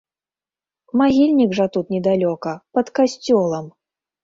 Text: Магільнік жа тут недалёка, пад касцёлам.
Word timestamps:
Магільнік 1.01 1.51
жа 1.59 1.67
тут 1.77 1.93
недалёка, 1.97 2.57
пад 2.79 2.93
касцёлам. 2.99 3.73